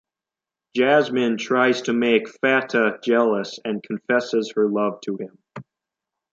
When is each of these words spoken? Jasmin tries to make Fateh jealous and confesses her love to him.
Jasmin 0.75 1.37
tries 1.37 1.83
to 1.83 1.93
make 1.93 2.27
Fateh 2.27 2.97
jealous 3.03 3.59
and 3.63 3.83
confesses 3.83 4.51
her 4.55 4.67
love 4.67 4.99
to 5.01 5.15
him. 5.17 5.37